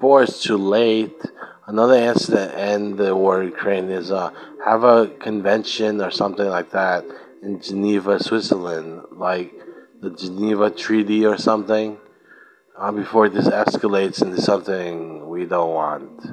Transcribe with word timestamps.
before 0.00 0.22
it's 0.22 0.42
too 0.42 0.56
late. 0.56 1.20
Another 1.66 1.94
answer 1.94 2.32
to 2.32 2.58
end 2.58 2.96
the 2.96 3.14
war 3.14 3.42
in 3.42 3.50
Ukraine 3.50 3.90
is 3.90 4.10
uh, 4.10 4.30
have 4.64 4.82
a 4.82 5.08
convention 5.08 6.00
or 6.00 6.10
something 6.10 6.46
like 6.46 6.70
that 6.70 7.04
in 7.42 7.60
Geneva, 7.60 8.18
Switzerland, 8.18 9.02
like 9.12 9.52
the 10.00 10.10
Geneva 10.10 10.70
Treaty 10.70 11.26
or 11.26 11.36
something, 11.36 11.98
uh, 12.78 12.90
before 12.92 13.28
this 13.28 13.48
escalates 13.48 14.22
into 14.22 14.40
something 14.40 15.28
we 15.28 15.44
don't 15.44 15.74
want. 15.74 16.26